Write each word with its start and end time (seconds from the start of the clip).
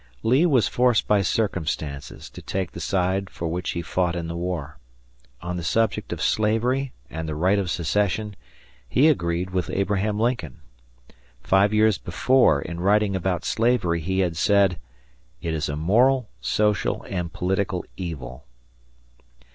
Lee 0.23 0.47
was 0.47 0.67
forced 0.67 1.07
by 1.07 1.21
circumstances 1.21 2.27
to 2.31 2.41
take 2.41 2.71
the 2.71 2.79
side 2.79 3.29
for 3.29 3.47
which 3.47 3.69
he 3.73 3.83
fought 3.83 4.15
in 4.15 4.27
the 4.27 4.35
war. 4.35 4.79
On 5.43 5.57
the 5.57 5.63
subject 5.63 6.11
of 6.11 6.23
slavery 6.23 6.91
and 7.11 7.29
the 7.29 7.35
right 7.35 7.59
of 7.59 7.69
secession, 7.69 8.35
he 8.89 9.07
agreed 9.09 9.51
with 9.51 9.69
Abraham 9.69 10.19
Lincoln. 10.19 10.61
Five 11.43 11.71
years 11.71 11.99
before, 11.99 12.63
in 12.63 12.79
writing 12.79 13.15
about 13.15 13.45
slavery, 13.45 13.99
he 14.01 14.21
had 14.21 14.35
said, 14.35 14.79
"It 15.39 15.53
is 15.53 15.69
a 15.69 15.75
moral, 15.75 16.29
social, 16.41 17.05
and 17.07 17.31
political 17.31 17.85
evil." 17.95 18.47